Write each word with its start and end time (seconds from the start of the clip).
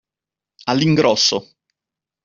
All'ingrosso. 0.71 1.37